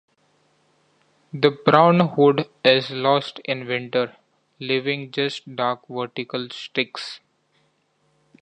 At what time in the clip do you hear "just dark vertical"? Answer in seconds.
5.11-6.49